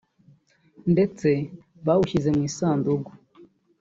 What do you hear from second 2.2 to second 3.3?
mu isanduku